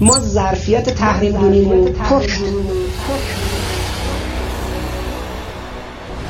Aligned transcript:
ما 0.00 0.20
ظرفیت 0.20 0.90
تحریم 0.90 1.32
دونیمون 1.32 1.92
پر 1.92 2.22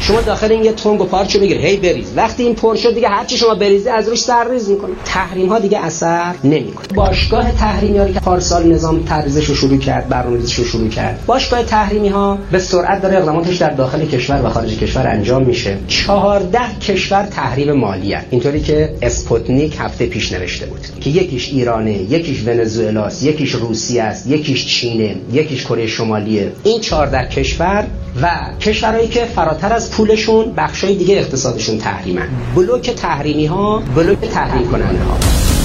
شما 0.07 0.21
داخل 0.21 0.53
این 0.53 0.65
یه 0.65 0.73
تنگ 0.73 1.01
و 1.01 1.05
پارچو 1.05 1.39
بگیر 1.39 1.57
هی 1.57 1.77
بریز. 1.77 2.13
وقتی 2.17 2.43
این 2.43 2.55
پر 2.55 2.77
شد 2.77 2.95
دیگه 2.95 3.09
هرچی 3.09 3.37
شما 3.37 3.55
بریزی 3.55 3.89
از 3.89 4.09
روش 4.09 4.21
سرریز 4.21 4.69
می‌کنه 4.69 4.91
تحریم 5.05 5.49
ها 5.49 5.59
دیگه 5.59 5.85
اثر 5.85 6.35
نمی‌کنه. 6.45 6.87
باشگاه 6.95 7.53
تحریمی 7.53 8.15
که 8.15 8.21
پارسال 8.21 8.73
نظام 8.73 9.03
تدریسش 9.09 9.45
رو 9.45 9.55
شروع 9.55 9.79
کرد 9.79 10.09
برنامه‌ریزیش 10.09 10.55
رو 10.55 10.65
شروع 10.65 10.89
کرد 10.89 11.21
باشگاه 11.27 11.63
تحریمی 11.63 12.09
ها 12.09 12.39
به 12.51 12.59
سرعت 12.59 13.03
داره 13.03 13.17
اقداماتش 13.17 13.57
در 13.57 13.71
داخل 13.71 14.07
کشور 14.07 14.47
و 14.47 14.49
خارج 14.49 14.79
کشور 14.79 15.07
انجام 15.07 15.43
میشه. 15.43 15.79
14 15.89 16.59
کشور 16.81 17.23
تحریم 17.23 17.73
مالی 17.73 18.13
هست. 18.13 18.27
اینطوری 18.31 18.61
که 18.61 18.95
اسپوتنیک 19.03 19.77
هفته 19.79 20.07
پیش 20.07 20.33
نوشته 20.33 20.67
بود 20.67 20.81
که 21.01 21.11
یکیش 21.11 21.53
ایرانه 21.53 21.93
یکیش 21.93 22.43
ونزوئلاست 22.47 23.23
یکیش 23.23 23.53
روسیه 23.53 24.03
است 24.03 24.27
یکیش 24.27 24.67
چینه 24.67 25.17
یکیش 25.33 25.65
کره 25.65 25.87
شمالیه. 25.87 26.53
این 26.65 26.81
14 26.81 27.29
کشور 27.29 27.85
و 28.23 28.31
کشورهایی 28.61 29.09
که 29.09 29.25
فراتر 29.25 29.73
از 29.73 29.91
پولشون 29.91 30.53
بخشای 30.57 30.95
دیگه 30.95 31.17
اقتصادشون 31.17 31.79
تحریمن. 31.79 32.29
بلوک 32.55 32.91
تحریمی 32.91 33.47
ها 33.47 33.83
بلوک 33.97 34.21
تحریم 34.21 34.71
کننده 34.71 35.05
ها 35.05 35.56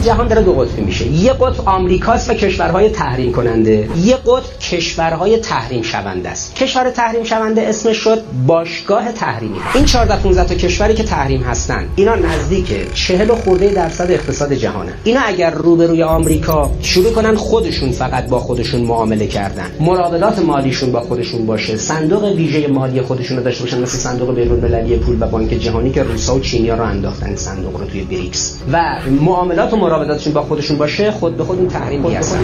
جهان 0.00 0.28
داره 0.28 0.42
دو 0.42 0.52
قطبی 0.52 0.82
میشه. 0.82 1.06
یه 1.06 1.32
قطب 1.32 1.68
آمریکاست 1.68 2.30
و 2.30 2.34
کشورهای 2.34 2.88
تحریم 2.88 3.32
کننده 3.32 3.88
یه 4.04 4.16
قطب 4.16 4.58
کشورهای 4.70 5.38
تحریم 5.38 5.82
شونده 5.82 6.28
است. 6.28 6.54
کشور 6.54 6.90
تحریم 6.90 7.24
شونده 7.24 7.62
اسمش 7.62 7.96
شد 7.96 8.22
باشگاه 8.46 9.12
تحریمی. 9.12 9.58
این 9.74 9.84
14 9.84 10.22
15 10.22 10.44
تا 10.44 10.54
کشوری 10.54 10.94
که 10.94 11.02
تحریم 11.02 11.42
هستن 11.42 11.84
اینا 11.96 12.14
نزدیک 12.14 12.94
40 12.94 13.34
خورده 13.34 13.68
درصد 13.68 14.10
اقتصاد 14.10 14.52
جهانه. 14.52 14.92
اینا 15.04 15.20
اگر 15.20 15.50
روبروی 15.50 16.02
آمریکا 16.02 16.70
شروع 16.82 17.12
کنن 17.12 17.34
خودشون 17.34 17.92
فقط 17.92 18.26
با 18.28 18.38
خودشون 18.38 18.80
معامله 18.80 19.26
کردن. 19.26 19.70
مراودات 19.80 20.38
مالیشون 20.38 20.92
با 20.92 21.00
خودشون 21.00 21.46
باشه. 21.46 21.76
صندوق 21.76 22.24
ویژه 22.24 22.68
مالی 22.68 23.02
خودشون 23.02 23.36
رو 23.36 23.42
داشته 23.42 23.64
باشن 23.64 23.80
مثل 23.82 23.98
صندوق 23.98 24.34
بین‌المللی 24.34 24.96
پول 24.96 25.16
و 25.20 25.26
بانک 25.26 25.50
جهانی 25.50 25.90
که 25.90 26.02
روسا 26.02 26.36
و 26.36 26.40
چینیا 26.40 26.74
رو 26.74 26.84
انداختن 26.84 27.36
صندوق 27.36 27.80
رو 27.80 27.86
توی 27.86 28.02
بریکس. 28.04 28.58
و 28.72 28.96
معاملات 29.20 29.72
و 29.72 29.76
مراوداتشون 29.90 30.32
با 30.32 30.42
خودشون 30.42 30.78
باشه 30.78 31.10
خود 31.10 31.36
به 31.36 31.44
خود 31.44 31.58
این 31.58 31.68
تحریم 31.68 32.02
بیاثر 32.02 32.38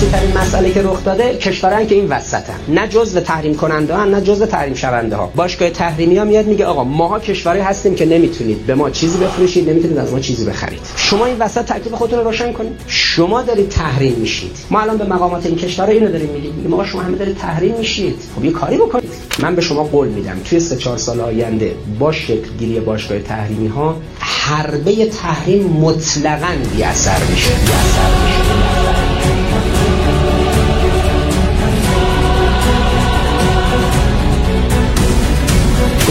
اساسی 0.00 0.12
ترین 0.12 0.38
مسئله 0.38 0.70
که 0.70 0.82
رخ 0.82 1.04
داده 1.04 1.36
کشورن 1.36 1.86
که 1.86 1.94
این 1.94 2.08
وسطن. 2.08 2.60
نه 2.68 2.88
جزء 2.88 3.20
تحریم 3.20 3.54
کننده 3.54 3.94
ها 3.94 4.04
نه 4.04 4.20
جزء 4.20 4.46
تحریم 4.46 4.74
شونده 4.74 5.16
ها. 5.16 5.32
باشگاه 5.36 5.70
تحریمی 5.70 6.16
ها 6.16 6.24
میاد 6.24 6.46
میگه 6.46 6.64
آقا 6.64 6.84
ماها 6.84 7.18
کشوری 7.18 7.60
هستیم 7.60 7.94
که 7.94 8.06
نمی‌تونید 8.06 8.66
به 8.66 8.74
ما 8.74 8.90
چیزی 8.90 9.18
بفروشید 9.18 9.70
نمی‌تونید 9.70 9.98
از 9.98 10.12
ما 10.12 10.20
چیزی 10.20 10.44
بخرید. 10.44 10.80
شما 10.96 11.26
این 11.26 11.38
وسط 11.38 11.64
تکلیف 11.64 11.94
خودتون 11.94 12.18
رو 12.18 12.24
روشن 12.24 12.52
کنید. 12.52 12.72
شما 12.86 13.42
دارید 13.42 13.68
تحریم 13.68 14.14
میشید. 14.14 14.56
ما 14.70 14.80
الان 14.80 14.98
به 14.98 15.04
مقامات 15.04 15.46
این 15.46 15.56
کشورها 15.56 15.92
اینو 15.92 16.08
داریم 16.08 16.30
میگیم. 16.30 16.74
آقا 16.74 16.84
شما 16.84 17.02
همه 17.02 17.16
دارید 17.16 17.36
تحریم 17.36 17.74
میشید. 17.74 18.16
خب 18.36 18.44
یه 18.44 18.52
کاری 18.52 18.76
بکنید. 18.76 19.10
من 19.38 19.54
به 19.54 19.62
شما 19.62 19.84
قول 19.84 20.08
میدم 20.08 20.40
توی 20.44 20.60
سه 20.60 20.76
چهار 20.76 20.98
سال 20.98 21.20
آینده 21.20 21.74
با 21.98 22.12
شکل 22.12 22.48
گیری 22.58 22.80
باشگاه 22.80 23.18
تحریمی 23.18 23.68
ها 23.68 23.96
حربه 24.18 25.06
تحریم 25.06 25.62
مطلقاً 25.62 26.52
بی 26.76 26.82
اثر 26.82 27.18
میشه. 27.30 27.50
بی 27.50 27.72
اثر 27.72 28.24
میشه. 28.24 28.39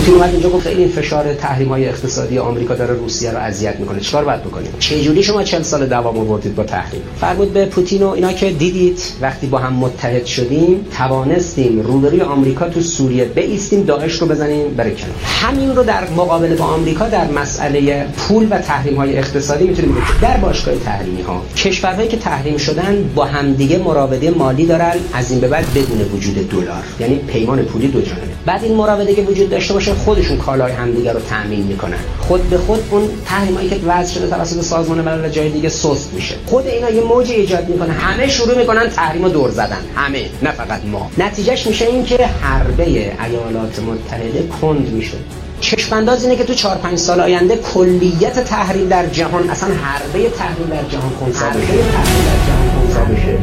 پوتین 0.10 0.22
اومد 0.22 0.34
اینجا 0.34 0.50
گفت 0.50 0.68
این 0.68 0.88
فشار 0.88 1.34
تحریم 1.34 1.68
های 1.68 1.88
اقتصادی 1.88 2.38
آمریکا 2.38 2.76
داره 2.76 2.94
روسیه 2.94 3.32
رو 3.32 3.38
اذیت 3.38 3.80
می‌کنه. 3.80 4.00
چیکار 4.00 4.24
باید 4.26 4.44
بکنیم؟ 4.44 4.72
چه 4.80 5.02
جوری 5.02 5.24
شما 5.24 5.44
40 5.44 5.62
سال 5.62 5.86
دوام 5.86 6.18
آوردید 6.18 6.56
با 6.56 6.64
تحریم؟ 6.64 7.02
فرمود 7.20 7.54
به 7.54 7.66
پوتین 7.66 8.04
و 8.04 8.08
اینا 8.08 8.34
که 8.34 8.52
دیدید 8.52 9.00
وقتی 9.22 9.48
با 9.48 9.58
هم 9.58 9.74
متحد 9.74 10.26
شدیم 10.26 10.86
توانستیم 10.98 11.82
روبروی 11.82 12.22
آمریکا 12.22 12.70
تو 12.70 12.82
سوریه 12.82 13.26
بیستیم 13.26 13.84
داعش 13.84 14.22
رو 14.22 14.28
بزنیم 14.28 14.76
بره 14.76 14.92
کنار. 14.92 15.16
همین 15.26 15.76
رو 15.76 15.84
در 15.84 16.10
مقابله 16.10 16.56
با 16.56 16.66
آمریکا 16.66 17.08
در 17.08 17.32
مسئله 17.32 18.06
پول 18.18 18.48
و 18.50 18.58
تحریم 18.58 18.96
های 18.98 19.18
اقتصادی 19.18 19.68
می‌تونیم 19.68 19.92
بکنیم 19.92 20.20
در 20.22 20.38
باشگاه 20.38 20.76
تحریمی 20.76 21.22
ها 21.22 21.42
کشورهایی 21.56 22.08
که 22.08 22.18
تحریم 22.18 22.58
شدن 22.58 23.10
با 23.16 23.26
همدیگه 23.26 23.78
مراوده 23.78 24.32
مالی 24.32 24.66
دارن 24.66 24.96
از 25.14 25.32
این 25.32 25.40
به 25.40 25.48
بعد 25.48 25.66
بدون 25.76 26.02
وجود 26.14 26.50
دلار 26.50 26.84
یعنی 27.00 27.16
پیمان 27.16 27.64
پولی 27.64 27.88
دو 27.88 28.02
جانبه. 28.02 28.28
بعد 28.46 28.64
این 28.64 28.76
مراوده 28.76 29.16
که 29.16 29.22
وجود 29.22 29.50
داشته 29.50 29.74
باشه 29.74 29.99
خودشون 30.06 30.38
کالای 30.38 30.72
همدیگه 30.72 31.14
رو 31.14 31.20
تامین 31.20 31.64
می‌کنن. 31.64 31.98
خود 32.20 32.50
به 32.50 32.58
خود 32.58 32.80
اون 32.92 33.10
تحریمایی 33.26 33.70
که 33.70 33.76
وضع 33.88 34.14
شده 34.14 34.28
توسط 34.28 34.62
سازمان 34.62 35.02
ملل 35.02 35.30
جای 35.30 35.50
دیگه 35.50 35.70
سست 35.70 36.14
میشه. 36.14 36.36
خود 36.46 36.68
اینا 36.68 36.90
یه 36.90 37.02
موج 37.02 37.32
ایجاد 37.32 37.70
می‌کنه. 37.70 37.94
همه 37.94 38.28
شروع 38.28 38.58
می‌کنن 38.58 38.90
تحریم 38.90 39.30
دور 39.30 39.50
زدن. 39.50 39.78
همه. 39.96 40.26
نه 40.44 40.52
فقط 40.52 40.86
ما. 40.86 41.10
نتیجهش 41.18 41.68
میشه 41.68 41.86
این 41.86 42.06
که 42.06 42.26
حربه 42.26 42.84
ایالات 42.84 43.80
متحده 43.80 44.48
کند 44.62 44.90
میشه. 44.94 45.18
چشم 45.62 45.96
انداز 45.96 46.24
اینه 46.24 46.36
که 46.36 46.44
تو 46.44 46.54
4 46.54 46.78
5 46.78 46.98
سال 46.98 47.20
آینده 47.20 47.56
کلیت 47.56 48.44
تحریم 48.44 48.88
در 48.88 49.08
جهان 49.08 49.50
اصلا 49.50 49.70
حربه 49.70 50.30
تحریم 50.30 50.68
در 50.70 50.84
جهان 50.90 51.10
خونسا 51.10 51.46
بشه 51.46 51.58
تحریم 51.58 52.24
در 52.26 52.46
جهان 52.46 52.70
خونسا 52.80 53.06
بشه 53.06 53.40